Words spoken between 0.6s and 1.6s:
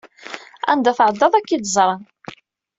Anda tɛeddaḍ ad